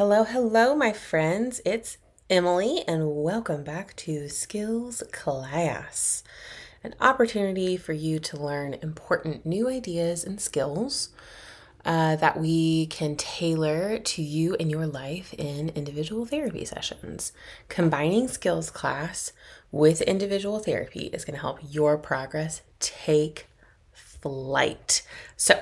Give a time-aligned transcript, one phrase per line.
[0.00, 1.60] Hello, hello, my friends.
[1.62, 1.98] It's
[2.30, 6.24] Emily, and welcome back to Skills Class,
[6.82, 11.10] an opportunity for you to learn important new ideas and skills
[11.84, 17.34] uh, that we can tailor to you and your life in individual therapy sessions.
[17.68, 19.34] Combining Skills Class
[19.70, 23.48] with individual therapy is going to help your progress take
[23.92, 25.02] flight.
[25.36, 25.60] So,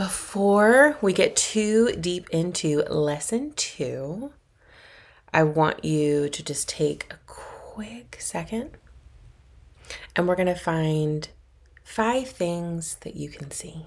[0.00, 4.32] before we get too deep into lesson two,
[5.30, 8.78] I want you to just take a quick second
[10.16, 11.28] and we're going to find
[11.84, 13.84] five things that you can see.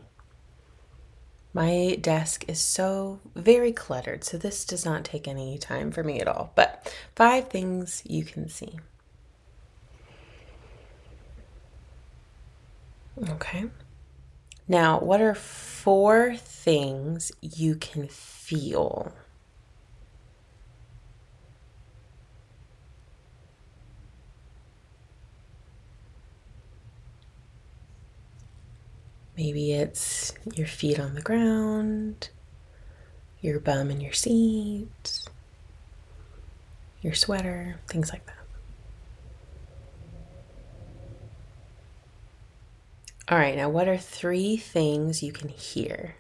[1.52, 6.20] My desk is so very cluttered, so this does not take any time for me
[6.20, 6.52] at all.
[6.54, 8.78] But five things you can see.
[13.30, 13.66] Okay.
[14.68, 19.14] Now, what are four things you can feel?
[29.36, 32.30] Maybe it's your feet on the ground,
[33.42, 35.28] your bum in your seat,
[37.02, 38.43] your sweater, things like that.
[43.30, 46.16] All right, now what are three things you can hear?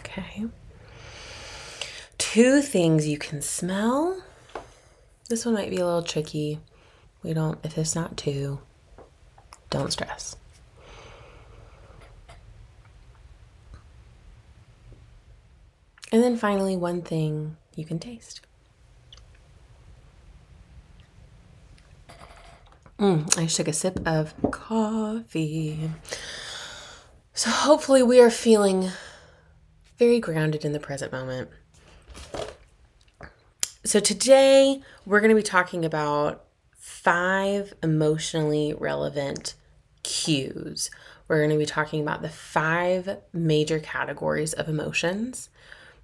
[0.00, 0.44] Okay.
[2.18, 4.22] Two things you can smell.
[5.28, 6.60] This one might be a little tricky.
[7.24, 8.60] We don't, if it's not two,
[9.70, 10.36] don't stress.
[16.12, 18.40] And then finally, one thing you can taste.
[22.98, 25.90] Mm, I took a sip of coffee.
[27.34, 28.90] So, hopefully, we are feeling
[29.98, 31.50] very grounded in the present moment.
[33.84, 36.44] So, today we're going to be talking about
[36.76, 39.54] five emotionally relevant
[40.02, 40.90] cues.
[41.28, 45.50] We're going to be talking about the five major categories of emotions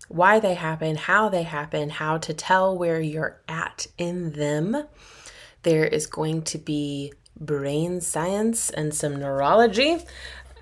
[0.08, 4.84] why they happen, how they happen, how to tell where you're at in them.
[5.62, 9.98] There is going to be brain science and some neurology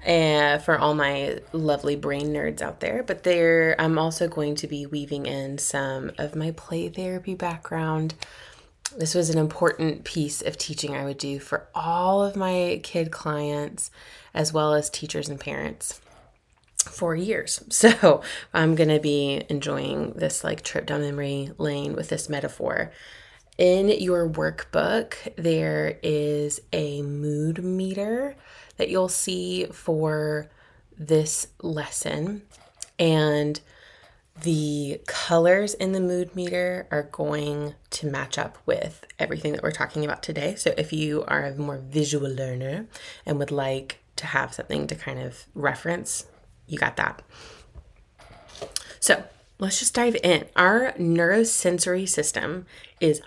[0.07, 3.03] uh, for all my lovely brain nerds out there.
[3.03, 8.15] But there, I'm also going to be weaving in some of my play therapy background.
[8.97, 13.11] This was an important piece of teaching I would do for all of my kid
[13.11, 13.91] clients,
[14.35, 16.01] as well as teachers and parents
[16.83, 17.63] for years.
[17.81, 22.93] So I'm going to be enjoying this like trip down memory lane with this metaphor.
[23.57, 28.37] In your workbook, there is a mood meter
[28.77, 30.51] that you'll see for
[30.99, 32.43] this lesson.
[32.99, 33.61] And
[34.43, 39.71] the colors in the mood meter are going to match up with everything that we're
[39.71, 40.55] talking about today.
[40.55, 42.87] So if you are a more visual learner
[43.27, 46.27] and would like to have something to kind of reference
[46.71, 47.23] you got that.
[49.01, 49.25] So
[49.59, 50.47] let's just dive in.
[50.57, 52.67] Our neurosensory system
[53.01, 53.21] is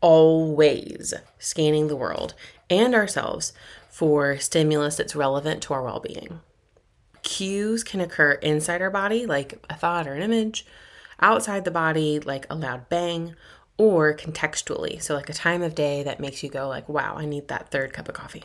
[0.00, 2.34] always scanning the world
[2.68, 3.52] and ourselves
[3.88, 6.40] for stimulus that's relevant to our well being.
[7.22, 10.64] Cues can occur inside our body, like a thought or an image,
[11.20, 13.34] outside the body, like a loud bang,
[13.76, 17.24] or contextually, so like a time of day that makes you go like, "Wow, I
[17.26, 18.44] need that third cup of coffee."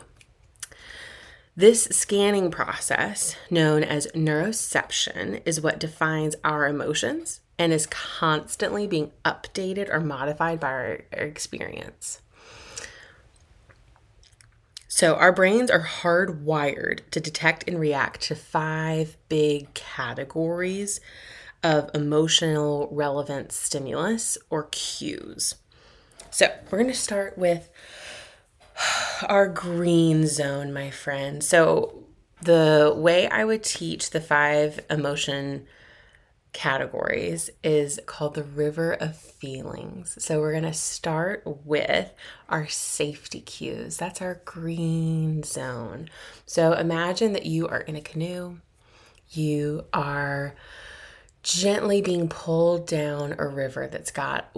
[1.58, 9.12] This scanning process, known as neuroception, is what defines our emotions and is constantly being
[9.24, 12.20] updated or modified by our, experience.
[14.86, 21.00] So, our brains are hardwired to detect and react to five big categories
[21.62, 25.54] of emotional relevant stimulus or cues.
[26.30, 27.70] So, we're going to start with
[29.28, 31.42] our green zone, my friend.
[31.42, 32.02] So,
[32.42, 35.66] the way I would teach the five emotion
[36.52, 40.22] categories is called the river of feelings.
[40.22, 42.12] So, we're going to start with
[42.48, 43.96] our safety cues.
[43.96, 46.10] That's our green zone.
[46.44, 48.58] So, imagine that you are in a canoe,
[49.30, 50.54] you are
[51.42, 54.50] gently being pulled down a river that's got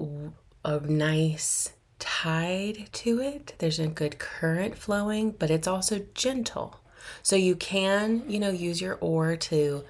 [0.64, 3.54] a nice tide to it.
[3.58, 6.80] There's a good current flowing, but it's also gentle.
[7.22, 9.84] So you can, you know, use your oar to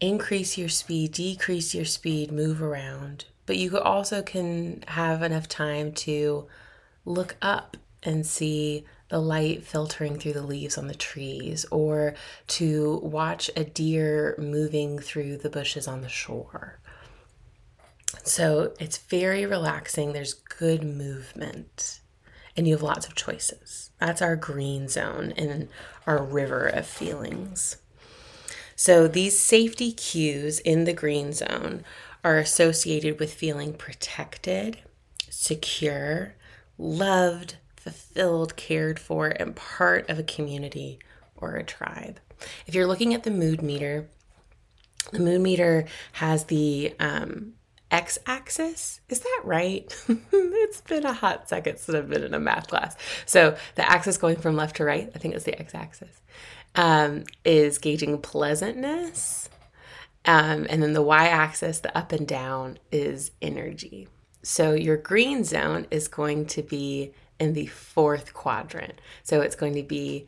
[0.00, 3.24] increase your speed, decrease your speed, move around.
[3.46, 6.46] But you also can have enough time to
[7.04, 12.14] look up and see the light filtering through the leaves on the trees, or
[12.46, 16.78] to watch a deer moving through the bushes on the shore.
[18.24, 20.12] So it's very relaxing.
[20.12, 22.00] There's good movement,
[22.56, 23.90] and you have lots of choices.
[23.98, 25.68] That's our green zone in
[26.06, 27.76] our river of feelings.
[28.76, 31.84] So these safety cues in the green zone
[32.22, 34.78] are associated with feeling protected,
[35.30, 36.34] secure,
[36.76, 40.98] loved, fulfilled, cared for, and part of a community
[41.36, 42.20] or a tribe.
[42.66, 44.08] If you're looking at the mood meter,
[45.12, 47.54] the mood meter has the um,
[47.90, 49.00] x axis.
[49.08, 50.04] Is that right?
[50.32, 52.96] it's been a hot second since I've been in a math class.
[53.26, 56.20] So the axis going from left to right, I think it's the x axis,
[56.74, 59.48] um, is gauging pleasantness.
[60.24, 64.08] Um, and then the y axis, the up and down, is energy.
[64.42, 69.00] So your green zone is going to be in the fourth quadrant.
[69.22, 70.26] So it's going to be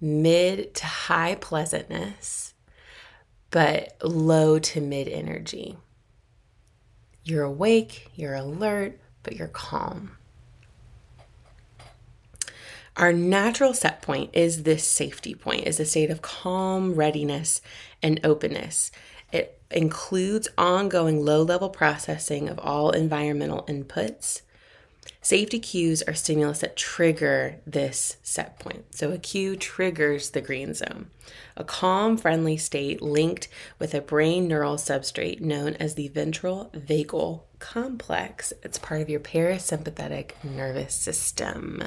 [0.00, 2.54] mid to high pleasantness,
[3.50, 5.76] but low to mid energy.
[7.30, 10.16] You're awake, you're alert, but you're calm.
[12.96, 17.62] Our natural set point is this safety point, is a state of calm, readiness,
[18.02, 18.90] and openness.
[19.30, 24.42] It includes ongoing low level processing of all environmental inputs.
[25.22, 28.94] Safety cues are stimulus that trigger this set point.
[28.94, 31.10] So a cue triggers the green zone,
[31.56, 33.48] a calm, friendly state linked
[33.78, 38.52] with a brain neural substrate known as the ventral vagal complex.
[38.62, 41.82] It's part of your parasympathetic nervous system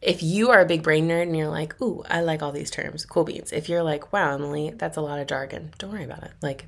[0.00, 2.70] if you are a big brain nerd and you're like, ooh, I like all these
[2.70, 3.52] terms, cool beans.
[3.52, 6.32] If you're like, wow, Emily, that's a lot of jargon, don't worry about it.
[6.40, 6.66] Like,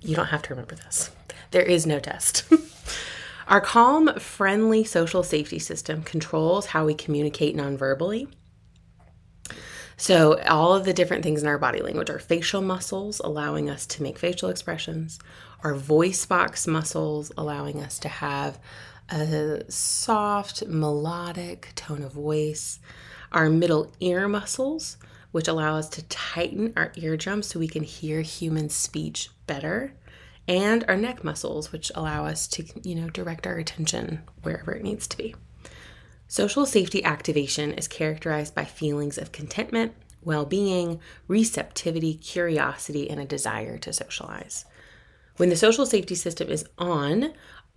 [0.00, 1.10] you don't have to remember this.
[1.50, 2.44] There is no test.
[3.50, 8.28] Our calm, friendly social safety system controls how we communicate non-verbally.
[9.96, 13.86] So, all of the different things in our body language our facial muscles, allowing us
[13.86, 15.18] to make facial expressions,
[15.64, 18.60] our voice box muscles, allowing us to have
[19.10, 22.78] a soft, melodic tone of voice,
[23.32, 24.96] our middle ear muscles,
[25.32, 29.92] which allow us to tighten our eardrums so we can hear human speech better,
[30.50, 34.82] and our neck muscles, which allow us to, you know, direct our attention wherever it
[34.82, 35.36] needs to be.
[36.26, 39.92] Social safety activation is characterized by feelings of contentment,
[40.22, 40.98] well being,
[41.28, 44.64] receptivity, curiosity, and a desire to socialize.
[45.36, 47.32] When the social safety system is on,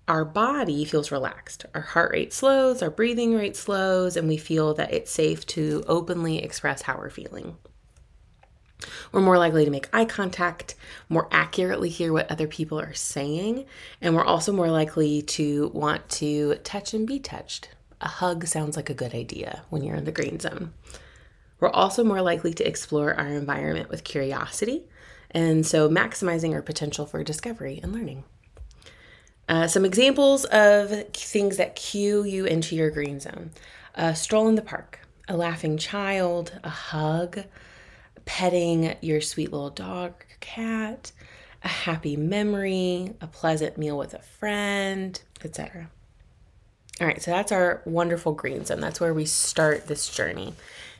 [0.08, 1.68] our body feels relaxed.
[1.76, 5.84] Our heart rate slows, our breathing rate slows, and we feel that it's safe to
[5.88, 7.56] openly express how we're feeling.
[9.12, 10.76] We're more likely to make eye contact,
[11.10, 13.66] more accurately hear what other people are saying,
[14.02, 17.70] and we're also more likely to want to touch and be touched.
[18.02, 20.74] A hug sounds like a good idea when you're in the green zone.
[21.60, 24.84] We're also more likely to explore our environment with curiosity,
[25.32, 28.26] and so maximizing our potential for discovery and learning.
[29.48, 33.52] Uh, some examples of things that cue you into your green zone
[33.96, 37.44] a stroll in the park, a laughing child, a hug,
[38.26, 41.12] petting your sweet little dog or cat,
[41.64, 45.90] a happy memory, a pleasant meal with a friend, etc.
[47.02, 48.80] All right, so that's our wonderful green zone.
[48.80, 50.54] That's where we start this journey.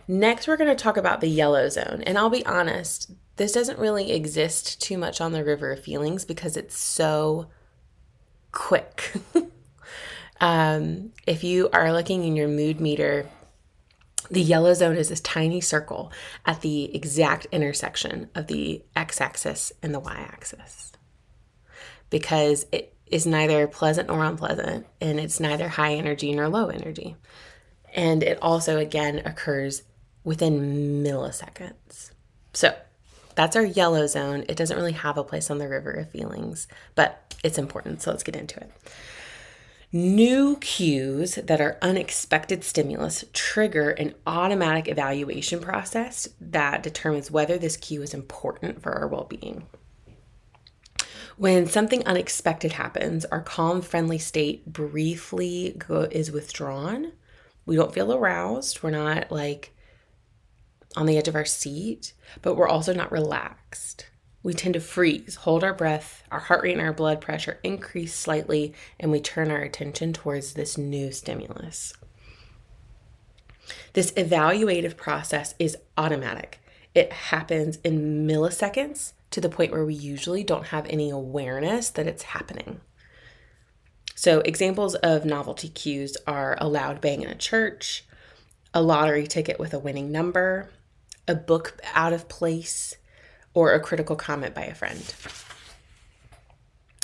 [0.08, 2.04] Next, we're going to talk about the yellow zone.
[2.06, 6.26] And I'll be honest, this doesn't really exist too much on the river of feelings
[6.26, 7.48] because it's so
[8.52, 9.14] quick.
[10.42, 13.28] um, if you are looking in your mood meter,
[14.30, 16.12] the yellow zone is this tiny circle
[16.46, 20.94] at the exact intersection of the x axis and the y axis
[22.14, 27.16] because it is neither pleasant nor unpleasant, and it's neither high energy nor low energy.
[27.94, 29.82] And it also, again, occurs
[30.24, 32.12] within milliseconds.
[32.54, 32.76] So
[33.34, 34.46] that's our yellow zone.
[34.48, 38.04] It doesn't really have a place on the river of feelings, but it's important.
[38.04, 38.72] So let's get into it.
[39.96, 47.78] New cues that are unexpected stimulus trigger an automatic evaluation process that determines whether this
[47.78, 49.68] cue is important for our well being.
[51.38, 57.12] When something unexpected happens, our calm, friendly state briefly go- is withdrawn.
[57.68, 58.82] We don't feel aroused.
[58.82, 59.76] We're not like
[60.96, 64.08] on the edge of our seat, but we're also not relaxed
[64.44, 68.14] we tend to freeze, hold our breath, our heart rate and our blood pressure increase
[68.14, 71.94] slightly, and we turn our attention towards this new stimulus.
[73.94, 76.60] This evaluative process is automatic.
[76.94, 82.06] It happens in milliseconds to the point where we usually don't have any awareness that
[82.08, 82.82] it's happening.
[84.16, 88.06] So, examples of novelty cues are a loud bang in a church,
[88.74, 90.70] a lottery ticket with a winning number,
[91.28, 92.96] a book out of place,
[93.54, 95.14] or a critical comment by a friend.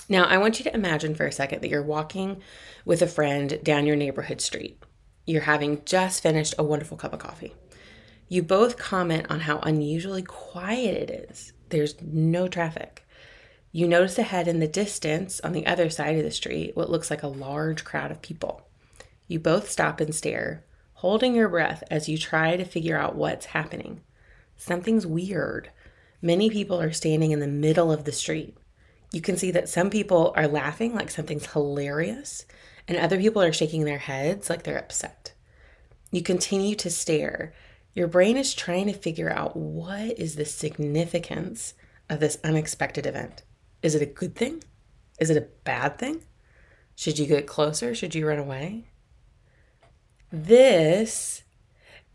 [0.07, 2.41] Now, I want you to imagine for a second that you're walking
[2.83, 4.81] with a friend down your neighborhood street.
[5.27, 7.53] You're having just finished a wonderful cup of coffee.
[8.27, 11.53] You both comment on how unusually quiet it is.
[11.69, 13.05] There's no traffic.
[13.71, 17.11] You notice ahead in the distance on the other side of the street what looks
[17.11, 18.67] like a large crowd of people.
[19.27, 23.47] You both stop and stare, holding your breath as you try to figure out what's
[23.47, 24.01] happening.
[24.57, 25.69] Something's weird.
[26.21, 28.57] Many people are standing in the middle of the street.
[29.11, 32.45] You can see that some people are laughing like something's hilarious,
[32.87, 35.33] and other people are shaking their heads like they're upset.
[36.11, 37.53] You continue to stare.
[37.93, 41.73] Your brain is trying to figure out what is the significance
[42.09, 43.43] of this unexpected event.
[43.81, 44.63] Is it a good thing?
[45.19, 46.23] Is it a bad thing?
[46.95, 47.95] Should you get closer?
[47.95, 48.89] Should you run away?
[50.31, 51.43] This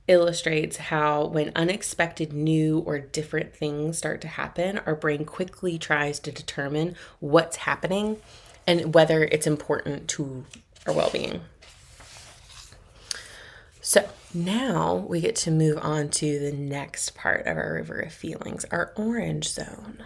[0.07, 6.19] illustrates how, when unexpected new or different things start to happen, our brain quickly tries
[6.21, 8.19] to determine what's happening
[8.67, 10.45] and whether it's important to
[10.87, 11.41] our well being.
[13.81, 18.13] So now we get to move on to the next part of our river of
[18.13, 20.05] feelings, our orange zone.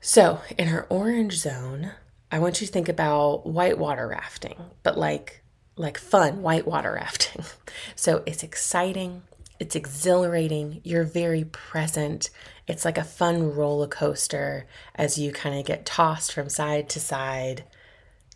[0.00, 1.92] So, in our orange zone,
[2.30, 5.42] I want you to think about whitewater rafting, but like
[5.78, 7.44] like fun whitewater rafting.
[7.94, 9.22] So, it's exciting,
[9.60, 12.30] it's exhilarating, you're very present.
[12.66, 14.66] It's like a fun roller coaster
[14.96, 17.64] as you kind of get tossed from side to side.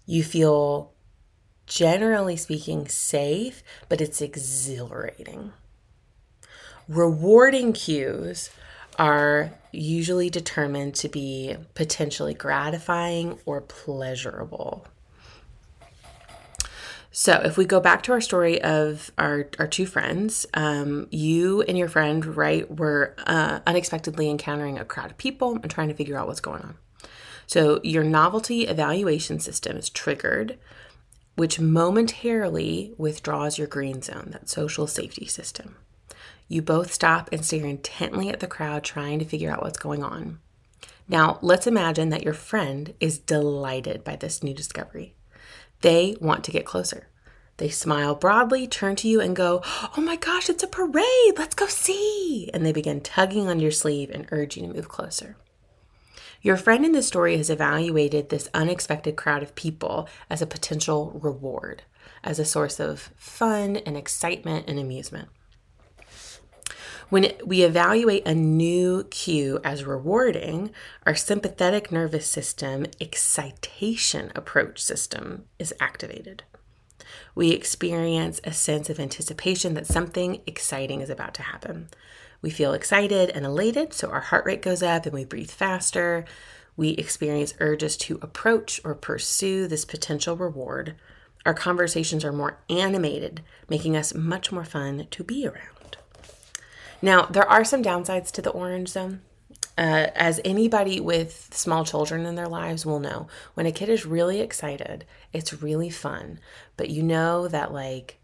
[0.06, 0.92] You feel
[1.66, 5.52] generally speaking safe, but it's exhilarating.
[6.88, 8.50] Rewarding cues
[8.98, 14.86] are usually determined to be potentially gratifying or pleasurable.
[17.14, 21.60] So, if we go back to our story of our, our two friends, um, you
[21.60, 25.94] and your friend, right, were uh, unexpectedly encountering a crowd of people and trying to
[25.94, 26.78] figure out what's going on.
[27.46, 30.58] So, your novelty evaluation system is triggered,
[31.36, 35.76] which momentarily withdraws your green zone, that social safety system.
[36.48, 40.02] You both stop and stare intently at the crowd, trying to figure out what's going
[40.02, 40.38] on.
[41.08, 45.14] Now, let's imagine that your friend is delighted by this new discovery.
[45.82, 47.08] They want to get closer.
[47.58, 49.60] They smile broadly, turn to you, and go,
[49.96, 51.34] Oh my gosh, it's a parade!
[51.36, 52.50] Let's go see!
[52.54, 55.36] And they begin tugging on your sleeve and urge you to move closer.
[56.40, 61.20] Your friend in this story has evaluated this unexpected crowd of people as a potential
[61.22, 61.82] reward,
[62.24, 65.28] as a source of fun and excitement and amusement.
[67.08, 70.70] When we evaluate a new cue as rewarding,
[71.04, 76.44] our sympathetic nervous system excitation approach system is activated.
[77.34, 81.88] We experience a sense of anticipation that something exciting is about to happen.
[82.40, 86.24] We feel excited and elated, so our heart rate goes up and we breathe faster.
[86.76, 90.94] We experience urges to approach or pursue this potential reward.
[91.44, 95.81] Our conversations are more animated, making us much more fun to be around.
[97.02, 99.20] Now, there are some downsides to the orange zone.
[99.76, 104.06] Uh, as anybody with small children in their lives will know, when a kid is
[104.06, 106.38] really excited, it's really fun,
[106.76, 108.18] but you know that like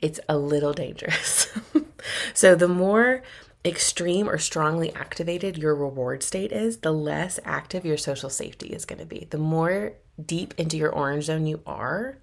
[0.00, 1.48] it's a little dangerous.
[2.34, 3.22] so, the more
[3.64, 8.84] extreme or strongly activated your reward state is, the less active your social safety is
[8.84, 9.26] going to be.
[9.30, 9.94] The more
[10.24, 12.18] deep into your orange zone you are,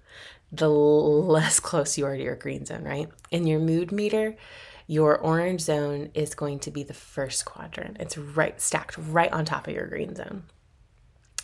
[0.50, 3.08] the less close you are to your green zone, right?
[3.30, 4.36] In your mood meter,
[4.86, 7.96] your orange zone is going to be the first quadrant.
[7.98, 10.44] It's right stacked right on top of your green zone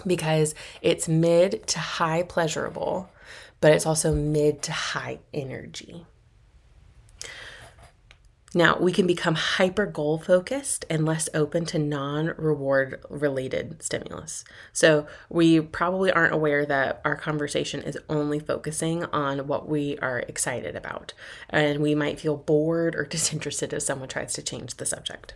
[0.06, 3.10] because it's mid to high pleasurable,
[3.60, 6.06] but it's also mid to high energy.
[8.54, 14.44] Now, we can become hyper goal focused and less open to non reward related stimulus.
[14.72, 20.20] So, we probably aren't aware that our conversation is only focusing on what we are
[20.20, 21.14] excited about.
[21.48, 25.34] And we might feel bored or disinterested if someone tries to change the subject.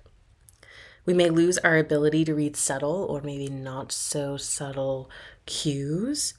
[1.06, 5.08] We may lose our ability to read subtle or maybe not so subtle
[5.46, 6.34] cues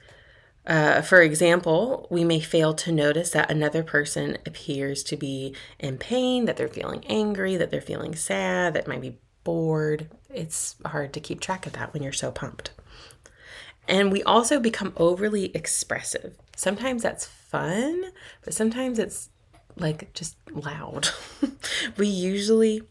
[0.67, 5.97] uh, for example, we may fail to notice that another person appears to be in
[5.97, 10.09] pain, that they're feeling angry, that they're feeling sad, that might be bored.
[10.29, 12.71] It's hard to keep track of that when you're so pumped.
[13.87, 16.35] And we also become overly expressive.
[16.57, 18.11] Sometimes that's fun,
[18.43, 19.29] but sometimes it's
[19.77, 21.07] like just loud.
[21.97, 22.83] we usually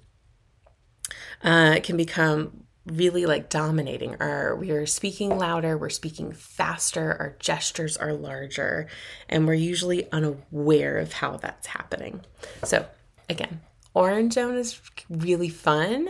[1.45, 7.37] uh, can become really like dominating our we are speaking louder we're speaking faster our
[7.41, 8.87] gestures are larger
[9.29, 12.21] and we're usually unaware of how that's happening.
[12.63, 12.87] So
[13.29, 13.61] again
[13.93, 16.09] orange zone is really fun.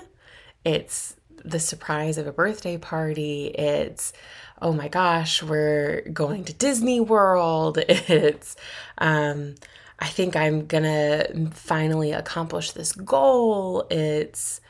[0.65, 3.47] It's the surprise of a birthday party.
[3.47, 4.13] It's
[4.61, 7.79] oh my gosh we're going to disney world.
[7.89, 8.57] It's
[8.99, 9.55] um
[9.99, 13.87] i think i'm gonna finally accomplish this goal.
[13.89, 14.61] It's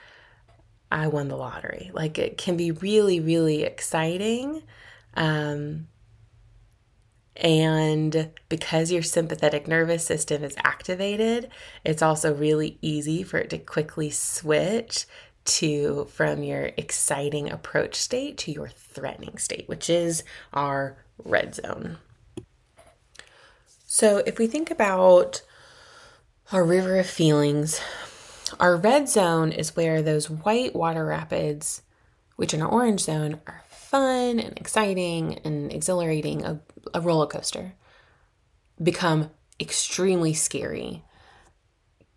[0.91, 1.91] I won the lottery.
[1.93, 4.63] Like it can be really, really exciting.
[5.15, 5.89] Um,
[7.37, 11.51] and because your sympathetic nervous system is activated,
[11.85, 15.07] it's also really easy for it to quickly switch
[15.45, 21.99] to from your exciting approach state to your threatening state, which is our red zone.
[23.87, 25.43] So if we think about
[26.53, 27.81] our river of feelings,
[28.61, 31.83] our red zone is where those white water rapids,
[32.37, 36.61] which in our orange zone are fun and exciting and exhilarating, a,
[36.95, 37.75] a roller coaster,
[38.83, 41.03] become extremely scary,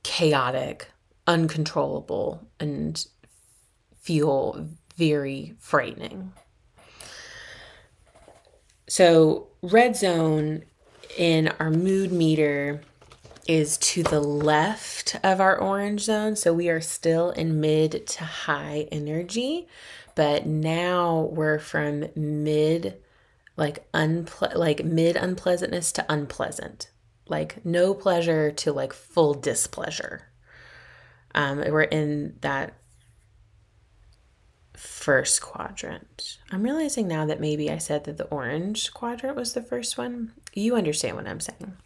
[0.03, 0.87] chaotic,
[1.25, 3.05] uncontrollable, and
[3.95, 6.33] feel very frightening.
[8.87, 10.63] So, red zone
[11.17, 12.81] in our mood meter
[13.49, 16.35] is to the left of our orange zone.
[16.35, 19.67] So we are still in mid to high energy,
[20.13, 23.01] but now we're from mid
[23.57, 26.91] like unple- like mid unpleasantness to unpleasant.
[27.27, 30.27] Like no pleasure to like full displeasure.
[31.33, 32.75] Um, we're in that
[34.75, 36.37] first quadrant.
[36.51, 40.33] I'm realizing now that maybe I said that the orange quadrant was the first one.
[40.53, 41.77] You understand what I'm saying.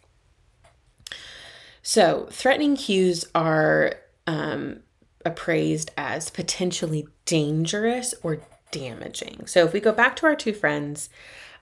[1.86, 3.92] So, threatening cues are
[4.26, 4.80] um,
[5.22, 9.46] appraised as potentially dangerous or damaging.
[9.46, 11.10] So, if we go back to our two friends,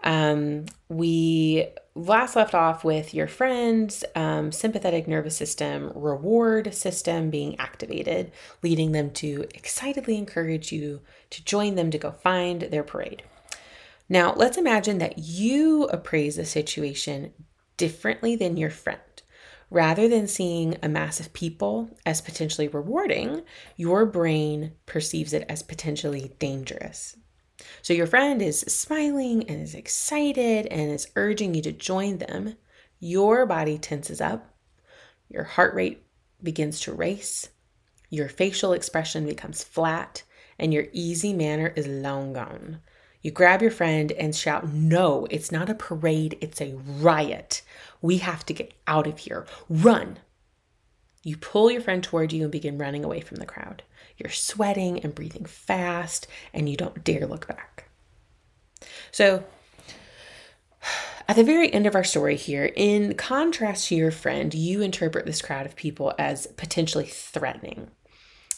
[0.05, 7.59] um, we last left off with your friend's um, sympathetic nervous system reward system being
[7.59, 8.31] activated,
[8.63, 13.25] leading them to excitedly encourage you to join them to go find their parade.
[14.09, 17.33] Now, let's imagine that you appraise the situation
[17.77, 19.01] differently than your friend.
[19.73, 23.41] Rather than seeing a mass of people as potentially rewarding,
[23.75, 27.17] your brain perceives it as potentially dangerous.
[27.81, 32.57] So your friend is smiling and is excited and is urging you to join them.
[33.01, 34.55] Your body tenses up,
[35.31, 36.05] your heart rate
[36.43, 37.49] begins to race,
[38.11, 40.23] your facial expression becomes flat,
[40.59, 42.81] and your easy manner is long gone.
[43.23, 47.63] You grab your friend and shout, No, it's not a parade, it's a riot.
[48.01, 49.47] We have to get out of here.
[49.69, 50.19] Run.
[51.23, 53.85] You pull your friend toward you and begin running away from the crowd.
[54.17, 57.89] You're sweating and breathing fast, and you don't dare look back.
[59.13, 59.45] So,
[61.29, 65.27] at the very end of our story here, in contrast to your friend, you interpret
[65.27, 67.91] this crowd of people as potentially threatening.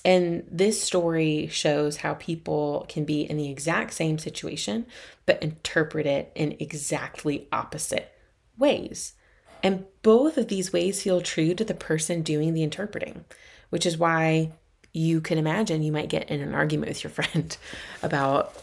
[0.05, 4.87] And this story shows how people can be in the exact same situation,
[5.25, 8.12] but interpret it in exactly opposite
[8.59, 9.14] ways.
[9.62, 13.25] And both of these ways feel true to the person doing the interpreting,
[13.71, 14.53] which is why
[14.93, 17.57] you can imagine you might get in an argument with your friend
[18.03, 18.55] about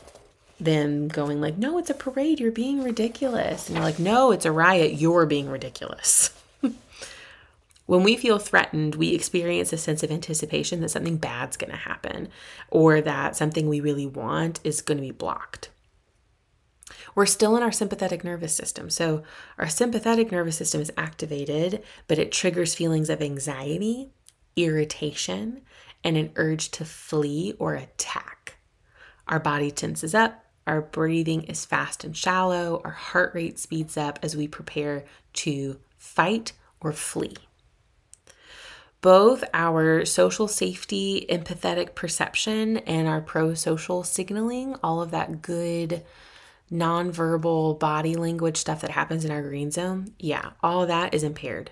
[0.60, 2.40] them going like, "No, it's a parade.
[2.40, 4.94] You're being ridiculous." And you're like, "No, it's a riot.
[4.94, 6.30] You're being ridiculous."
[7.92, 11.76] when we feel threatened, we experience a sense of anticipation that something bad's going to
[11.76, 12.30] happen
[12.70, 15.70] or that something we really want is going to be blocked
[17.14, 18.90] we're still in our sympathetic nervous system.
[18.90, 19.24] So,
[19.58, 24.12] our sympathetic nervous system is activated, but it triggers feelings of anxiety,
[24.56, 25.62] irritation,
[26.04, 28.58] and an urge to flee or attack.
[29.28, 34.20] Our body tenses up, our breathing is fast and shallow, our heart rate speeds up
[34.24, 37.36] as we prepare to fight or flee.
[39.02, 46.04] Both our social safety, empathetic perception, and our pro social signaling, all of that good
[46.72, 51.72] nonverbal body language stuff that happens in our green zone, yeah, all that is impaired.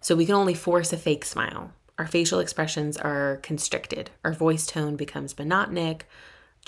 [0.00, 1.72] So we can only force a fake smile.
[1.98, 4.10] Our facial expressions are constricted.
[4.24, 6.02] Our voice tone becomes monotonic.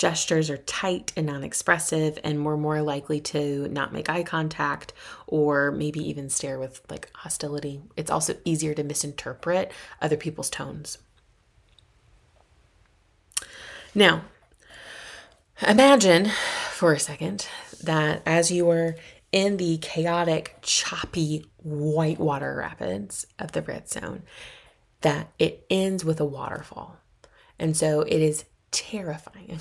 [0.00, 4.94] Gestures are tight and non expressive, and we're more likely to not make eye contact
[5.26, 7.82] or maybe even stare with like hostility.
[7.98, 10.96] It's also easier to misinterpret other people's tones.
[13.94, 14.22] Now,
[15.68, 16.30] imagine
[16.70, 17.46] for a second
[17.82, 18.96] that as you are
[19.32, 24.22] in the chaotic, choppy whitewater rapids of the red zone,
[25.02, 26.96] that it ends with a waterfall.
[27.58, 29.61] And so it is terrifying.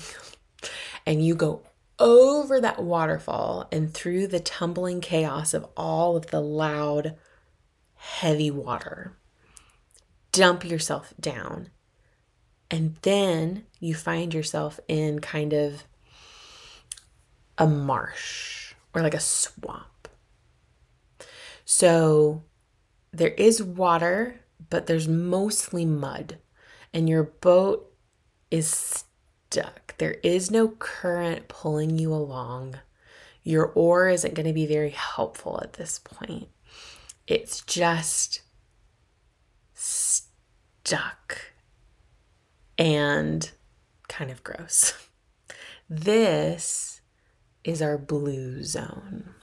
[1.06, 1.62] and you go
[1.98, 7.16] over that waterfall and through the tumbling chaos of all of the loud,
[7.94, 9.16] heavy water.
[10.32, 11.70] Dump yourself down.
[12.70, 15.84] And then you find yourself in kind of
[17.58, 20.08] a marsh or like a swamp.
[21.64, 22.44] So
[23.12, 26.38] there is water, but there's mostly mud,
[26.92, 27.89] and your boat
[28.50, 29.04] is
[29.50, 29.96] stuck.
[29.98, 32.78] There is no current pulling you along.
[33.42, 36.48] Your oar isn't going to be very helpful at this point.
[37.26, 38.42] It's just
[39.74, 41.52] stuck
[42.76, 43.50] and
[44.08, 44.94] kind of gross.
[45.92, 47.00] This
[47.64, 49.34] is our blue zone.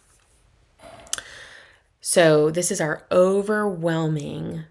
[2.00, 4.64] So, this is our overwhelming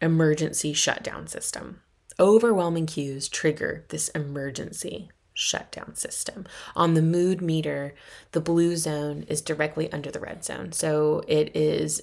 [0.00, 1.82] emergency shutdown system.
[2.20, 6.46] Overwhelming cues trigger this emergency shutdown system.
[6.74, 7.94] On the mood meter,
[8.32, 10.72] the blue zone is directly under the red zone.
[10.72, 12.02] So it is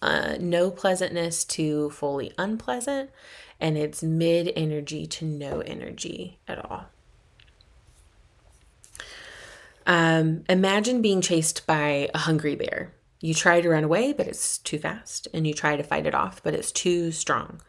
[0.00, 3.10] uh, no pleasantness to fully unpleasant,
[3.58, 6.86] and it's mid energy to no energy at all.
[9.84, 12.92] Um, imagine being chased by a hungry bear.
[13.20, 16.14] You try to run away, but it's too fast, and you try to fight it
[16.14, 17.60] off, but it's too strong.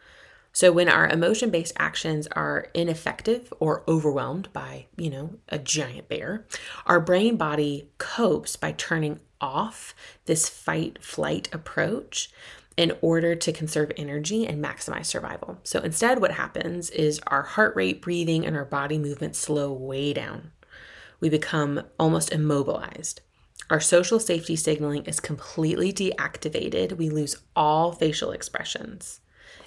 [0.58, 6.08] So when our emotion based actions are ineffective or overwhelmed by, you know, a giant
[6.08, 6.46] bear,
[6.84, 9.94] our brain body copes by turning off
[10.26, 12.32] this fight flight approach
[12.76, 15.58] in order to conserve energy and maximize survival.
[15.62, 20.12] So instead, what happens is our heart rate, breathing, and our body movement slow way
[20.12, 20.50] down.
[21.20, 23.20] We become almost immobilized.
[23.70, 26.96] Our social safety signaling is completely deactivated.
[26.96, 29.20] We lose all facial expressions.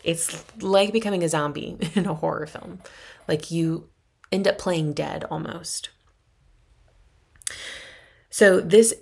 [0.03, 2.79] It's like becoming a zombie in a horror film.
[3.27, 3.89] Like you
[4.31, 5.89] end up playing dead almost.
[8.29, 8.93] So, this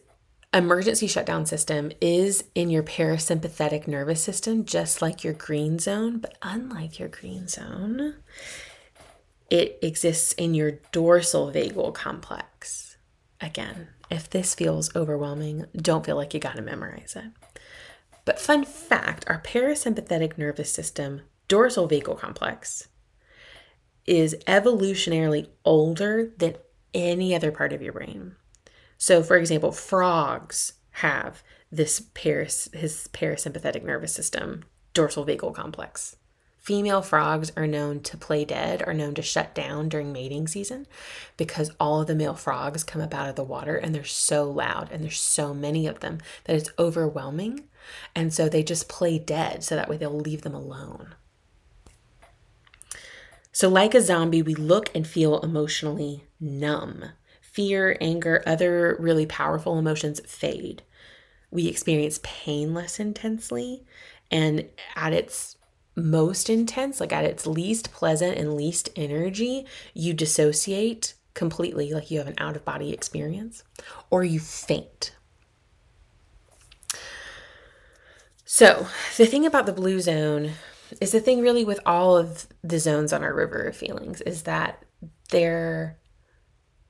[0.54, 6.36] emergency shutdown system is in your parasympathetic nervous system, just like your green zone, but
[6.42, 8.15] unlike your green zone,
[9.50, 12.98] it exists in your dorsal vagal complex.
[13.39, 17.32] Again, if this feels overwhelming, don't feel like you got to memorize it.
[18.30, 22.88] But fun fact our parasympathetic nervous system, dorsal vagal complex,
[24.06, 26.58] is evolutionarily older than
[26.94, 28.36] any other part of your brain.
[29.00, 34.63] So, for example, frogs have this paras- his parasympathetic nervous system,
[34.94, 36.15] dorsal vagal complex.
[36.60, 40.86] Female frogs are known to play dead, are known to shut down during mating season
[41.36, 44.52] because all of the male frogs come up out of the water and they're so
[44.52, 47.68] loud and there's so many of them that it's overwhelming.
[48.15, 51.15] And so they just play dead so that way they'll leave them alone.
[53.52, 57.06] So, like a zombie, we look and feel emotionally numb.
[57.42, 60.84] Fear, anger, other really powerful emotions fade.
[61.52, 63.84] We experience pain less intensely,
[64.30, 65.58] and at its
[65.96, 72.20] most intense, like at its least pleasant and least energy, you dissociate completely, like you
[72.20, 73.63] have an out of body experience,
[74.10, 75.15] or you faint.
[78.51, 80.53] So, the thing about the blue zone
[80.99, 84.41] is the thing really with all of the zones on our river of feelings is
[84.43, 84.83] that
[85.29, 85.99] there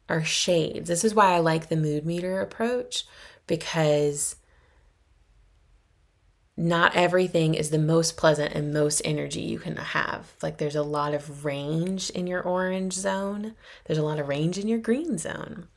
[0.07, 0.87] are shades.
[0.87, 3.03] This is why I like the mood meter approach
[3.45, 4.37] because
[6.55, 10.31] not everything is the most pleasant and most energy you can have.
[10.41, 13.53] Like there's a lot of range in your orange zone.
[13.83, 15.67] There's a lot of range in your green zone.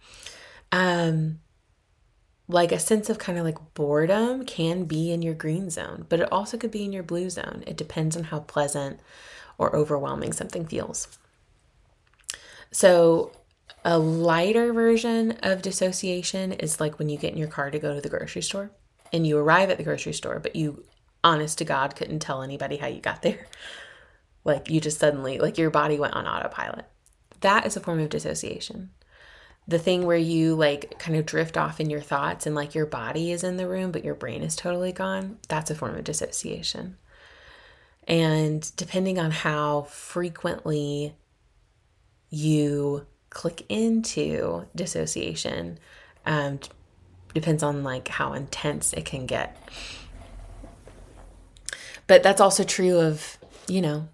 [0.70, 1.40] Um
[2.48, 6.20] like a sense of kind of like boredom can be in your green zone, but
[6.20, 7.62] it also could be in your blue zone.
[7.66, 9.00] It depends on how pleasant
[9.58, 11.08] or overwhelming something feels.
[12.70, 13.32] So,
[13.84, 17.94] a lighter version of dissociation is like when you get in your car to go
[17.94, 18.70] to the grocery store
[19.12, 20.84] and you arrive at the grocery store, but you,
[21.24, 23.46] honest to God, couldn't tell anybody how you got there.
[24.44, 26.86] Like you just suddenly, like your body went on autopilot.
[27.42, 28.90] That is a form of dissociation.
[29.72, 32.84] The thing where you like kind of drift off in your thoughts and like your
[32.84, 36.04] body is in the room, but your brain is totally gone, that's a form of
[36.04, 36.98] dissociation.
[38.06, 41.16] And depending on how frequently
[42.28, 45.78] you click into dissociation,
[46.26, 46.60] um,
[47.32, 49.56] depends on like how intense it can get.
[52.06, 54.08] But that's also true of, you know,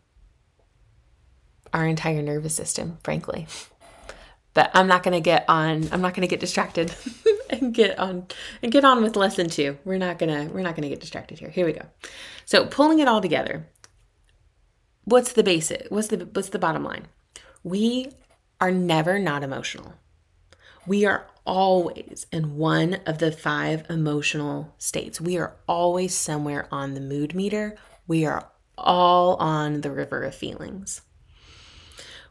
[1.72, 3.48] our entire nervous system, frankly.
[4.58, 6.92] But I'm not going to get on I'm not going to get distracted
[7.50, 8.26] and get on
[8.60, 9.78] and get on with lesson 2.
[9.84, 11.48] We're not going to we're not going to get distracted here.
[11.48, 11.86] Here we go.
[12.44, 13.68] So, pulling it all together.
[15.04, 15.86] What's the basic?
[15.90, 17.06] What's the what's the bottom line?
[17.62, 18.10] We
[18.60, 19.94] are never not emotional.
[20.88, 25.20] We are always in one of the five emotional states.
[25.20, 27.76] We are always somewhere on the mood meter.
[28.08, 31.02] We are all on the river of feelings.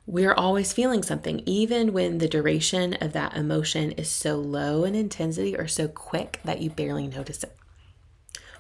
[0.10, 4.96] We're always feeling something, even when the duration of that emotion is so low in
[4.96, 7.54] intensity or so quick that you barely notice it.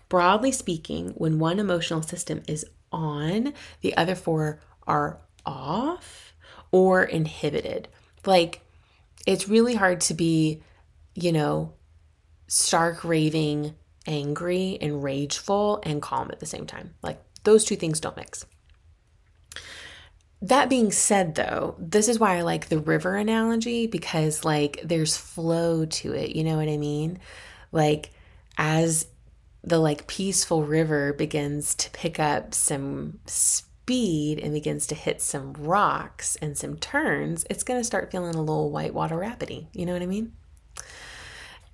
[0.09, 6.33] Broadly speaking, when one emotional system is on, the other four are off
[6.71, 7.87] or inhibited.
[8.25, 8.61] Like,
[9.25, 10.61] it's really hard to be,
[11.15, 11.75] you know,
[12.47, 13.73] stark raving,
[14.05, 16.95] angry, and rageful and calm at the same time.
[17.01, 18.45] Like, those two things don't mix.
[20.41, 25.17] That being said, though, this is why I like the river analogy because, like, there's
[25.17, 26.35] flow to it.
[26.35, 27.19] You know what I mean?
[27.71, 28.11] Like,
[28.57, 29.07] as
[29.63, 35.53] the like peaceful river begins to pick up some speed and begins to hit some
[35.53, 39.67] rocks and some turns, it's going to start feeling a little whitewater rapidy.
[39.73, 40.33] You know what I mean?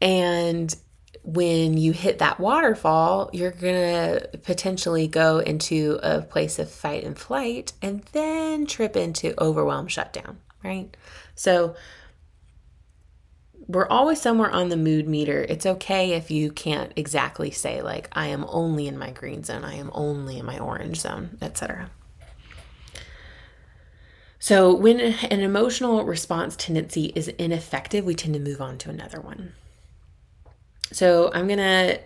[0.01, 0.75] And
[1.23, 7.05] when you hit that waterfall, you're going to potentially go into a place of fight
[7.05, 10.95] and flight and then trip into overwhelm shutdown, right?
[11.35, 11.75] So
[13.67, 15.45] we're always somewhere on the mood meter.
[15.47, 19.63] It's okay if you can't exactly say like I am only in my green zone,
[19.63, 21.89] I am only in my orange zone, etc.
[24.39, 29.21] So when an emotional response tendency is ineffective, we tend to move on to another
[29.21, 29.53] one.
[30.93, 31.99] So I'm going to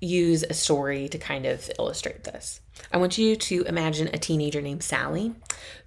[0.00, 2.60] use a story to kind of illustrate this.
[2.90, 5.34] I want you to imagine a teenager named Sally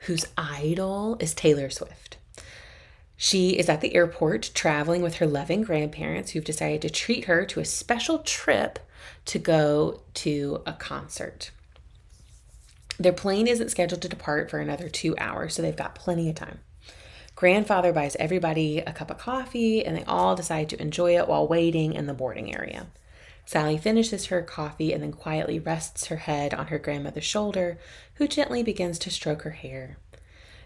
[0.02, 2.18] whose idol is Taylor Swift.
[3.18, 7.46] She is at the airport traveling with her loving grandparents who've decided to treat her
[7.48, 8.80] to a special trip
[9.26, 11.52] to go to a concert.
[13.00, 16.36] Their plane isn't scheduled to depart for another two hours, so they've got plenty of
[16.36, 16.60] time.
[17.40, 21.48] Grandfather buys everybody a cup of coffee, and they all decide to enjoy it while
[21.48, 22.88] waiting in the boarding area.
[23.46, 27.80] Sally finishes her coffee and then quietly rests her head on her grandmother's shoulder,
[28.16, 29.96] who gently begins to stroke her hair.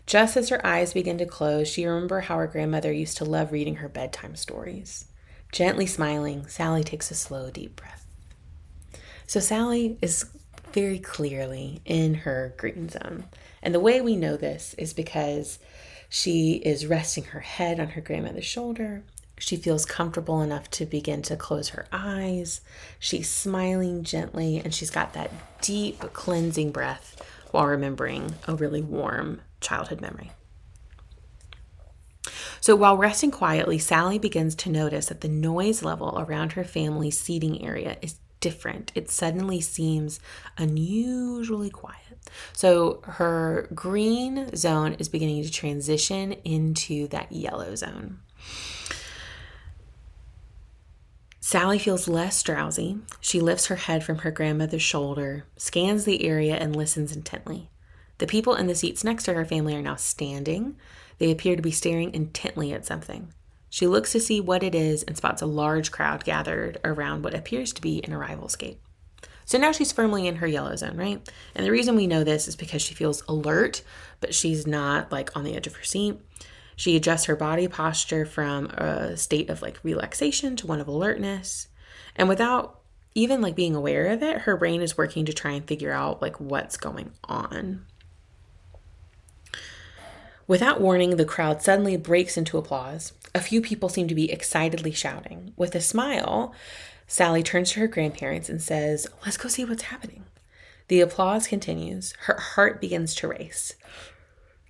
[0.08, 3.52] Just as her eyes begin to close, she remembers how her grandmother used to love
[3.52, 5.06] reading her bedtime stories.
[5.52, 8.08] Gently smiling, Sally takes a slow, deep breath.
[9.28, 10.26] So, Sally is
[10.72, 13.26] very clearly in her green zone.
[13.62, 15.60] And the way we know this is because
[16.16, 19.02] she is resting her head on her grandmother's shoulder.
[19.40, 22.62] She feels comfortable enough to begin to close her eyes.
[23.00, 29.42] She's smiling gently, and she's got that deep, cleansing breath while remembering a really warm
[29.60, 30.30] childhood memory.
[32.62, 37.20] So while resting quietly, Sally begins to notice that the noise level around her family's
[37.20, 38.92] seating area is different.
[38.94, 40.20] It suddenly seems
[40.60, 42.03] unusually quiet.
[42.54, 48.20] So her green zone is beginning to transition into that yellow zone.
[51.40, 52.98] Sally feels less drowsy.
[53.20, 57.70] She lifts her head from her grandmother's shoulder, scans the area, and listens intently.
[58.18, 60.78] The people in the seats next to her family are now standing.
[61.18, 63.34] They appear to be staring intently at something.
[63.70, 67.34] She looks to see what it is and spots a large crowd gathered around what
[67.34, 68.80] appears to be an arrivals gate.
[69.46, 71.28] So now she's firmly in her yellow zone, right?
[71.56, 73.82] And the reason we know this is because she feels alert,
[74.20, 76.20] but she's not like on the edge of her seat.
[76.76, 81.68] She adjusts her body posture from a state of like relaxation to one of alertness.
[82.16, 82.80] And without
[83.16, 86.22] even like being aware of it, her brain is working to try and figure out
[86.22, 87.86] like what's going on.
[90.48, 93.14] Without warning, the crowd suddenly breaks into applause.
[93.34, 95.54] A few people seem to be excitedly shouting.
[95.56, 96.54] With a smile,
[97.14, 100.24] Sally turns to her grandparents and says, Let's go see what's happening.
[100.88, 102.16] The applause continues.
[102.22, 103.76] Her heart begins to race.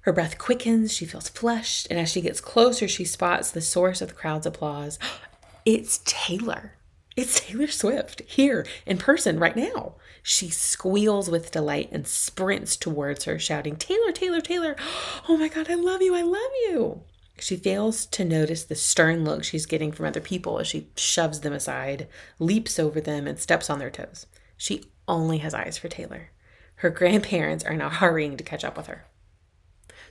[0.01, 4.01] Her breath quickens, she feels flushed, and as she gets closer, she spots the source
[4.01, 4.99] of the crowd's applause.
[5.65, 6.73] It's Taylor.
[7.15, 9.95] It's Taylor Swift here in person right now.
[10.21, 14.75] She squeals with delight and sprints towards her, shouting, Taylor, Taylor, Taylor.
[15.29, 16.13] Oh my God, I love you.
[16.13, 17.03] I love you.
[17.39, 21.41] She fails to notice the stern look she's getting from other people as she shoves
[21.41, 22.07] them aside,
[22.39, 24.27] leaps over them, and steps on their toes.
[24.55, 26.29] She only has eyes for Taylor.
[26.75, 29.05] Her grandparents are now hurrying to catch up with her.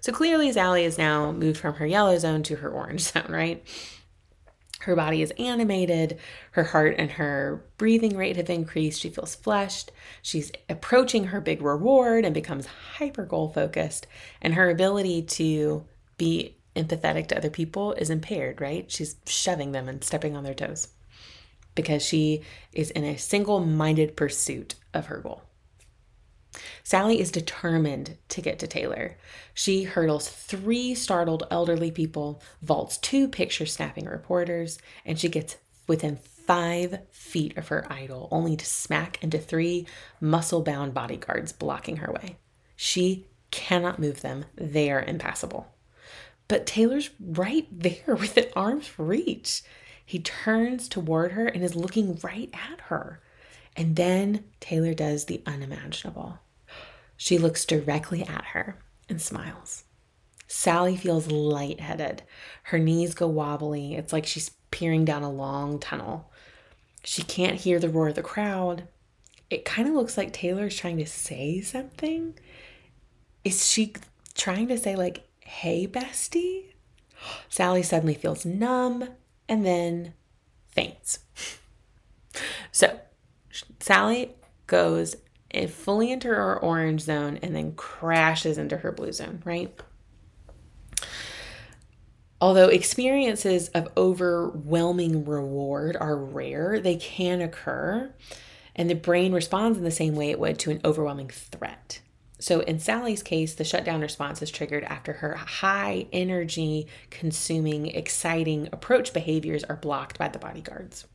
[0.01, 3.65] So clearly, Sally is now moved from her yellow zone to her orange zone, right?
[4.81, 6.19] Her body is animated,
[6.53, 9.01] her heart and her breathing rate have increased.
[9.01, 9.93] She feels flushed.
[10.23, 14.09] She's approaching her big reward and becomes hyper goal focused.
[14.41, 15.85] And her ability to
[16.19, 18.91] be empathetic to other people is impaired, right?
[18.91, 20.89] She's shoving them and stepping on their toes
[21.75, 25.43] because she is in a single minded pursuit of her goal.
[26.85, 29.17] Sally is determined to get to Taylor.
[29.55, 35.57] She hurdles three startled elderly people, vaults two picture snapping reporters, and she gets
[35.87, 39.87] within five feet of her idol, only to smack into three
[40.21, 42.37] muscle bound bodyguards blocking her way.
[42.77, 45.72] She cannot move them, they are impassable.
[46.49, 49.63] But Taylor's right there within arm's reach.
[50.05, 53.21] He turns toward her and is looking right at her.
[53.77, 56.39] And then Taylor does the unimaginable.
[57.17, 58.79] She looks directly at her
[59.09, 59.85] and smiles.
[60.47, 62.23] Sally feels lightheaded.
[62.65, 63.95] Her knees go wobbly.
[63.95, 66.31] It's like she's peering down a long tunnel.
[67.05, 68.89] She can't hear the roar of the crowd.
[69.49, 72.39] It kind of looks like Taylor's trying to say something.
[73.45, 73.95] Is she
[74.35, 76.73] trying to say, like, hey, bestie?
[77.49, 79.09] Sally suddenly feels numb
[79.49, 80.15] and then
[80.69, 81.21] faints.
[82.73, 82.99] So
[83.81, 84.35] Sally
[84.67, 85.17] goes
[85.69, 89.79] fully into her orange zone and then crashes into her blue zone, right?
[92.41, 98.13] Although experiences of overwhelming reward are rare, they can occur,
[98.75, 102.01] and the brain responds in the same way it would to an overwhelming threat.
[102.43, 108.69] So, in Sally's case, the shutdown response is triggered after her high energy consuming, exciting
[108.73, 111.07] approach behaviors are blocked by the bodyguards.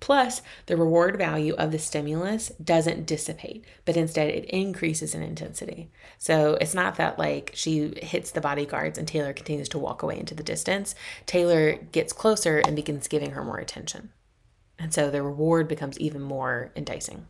[0.00, 5.90] Plus, the reward value of the stimulus doesn't dissipate, but instead it increases in intensity.
[6.16, 10.18] So it's not that like she hits the bodyguards and Taylor continues to walk away
[10.18, 10.94] into the distance.
[11.26, 14.12] Taylor gets closer and begins giving her more attention.
[14.78, 17.26] And so the reward becomes even more enticing.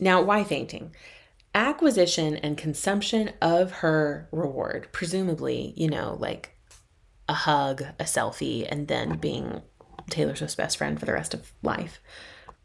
[0.00, 0.94] Now, why fainting?
[1.54, 6.56] Acquisition and consumption of her reward, presumably, you know, like
[7.28, 9.62] a hug, a selfie, and then being
[10.10, 12.00] Taylor Swift's best friend for the rest of life,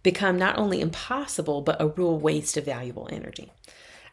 [0.01, 3.51] become not only impossible, but a real waste of valuable energy.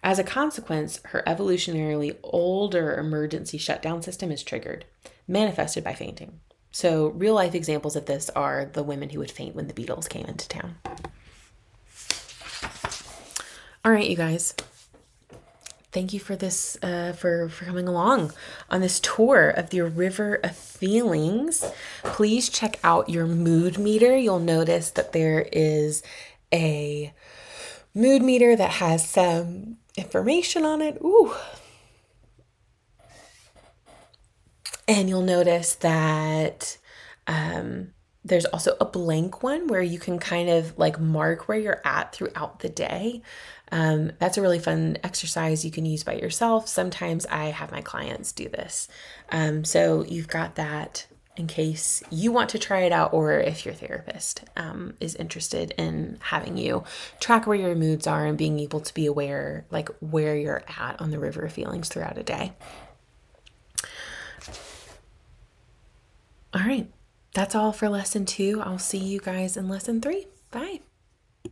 [0.03, 4.85] As a consequence, her evolutionarily older emergency shutdown system is triggered,
[5.27, 6.41] manifested by fainting.
[6.71, 10.09] So, real life examples of this are the women who would faint when the Beatles
[10.09, 10.77] came into town.
[13.85, 14.53] All right, you guys
[15.97, 18.31] thank you for this uh, for for coming along
[18.69, 21.65] on this tour of the river of feelings.
[22.03, 24.15] Please check out your mood meter.
[24.15, 26.03] You'll notice that there is
[26.53, 27.15] a
[27.95, 30.99] mood meter that has some information on it.
[31.03, 31.35] Ooh.
[34.87, 36.77] And you'll notice that
[37.27, 37.95] um,
[38.27, 42.13] there's also a blank one where you can kind of like mark where you're at
[42.13, 43.23] throughout the day.
[43.71, 46.69] Um, that's a really fun exercise you can use by yourself.
[46.69, 48.89] Sometimes I have my clients do this.
[49.31, 53.65] Um, so you've got that in case you want to try it out or if
[53.65, 56.83] your therapist um, is interested in having you
[57.21, 61.01] track where your moods are and being able to be aware like where you're at
[61.01, 62.53] on the river of feelings throughout a day
[66.55, 66.91] all right
[67.37, 68.63] that's all for lesson two.
[68.63, 70.27] I'll see you guys in lesson three.
[70.51, 70.81] Bye.